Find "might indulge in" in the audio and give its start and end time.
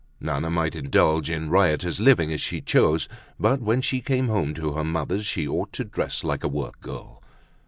0.49-1.51